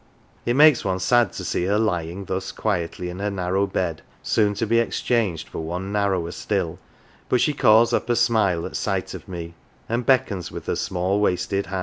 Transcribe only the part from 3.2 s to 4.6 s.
narrow bed, soon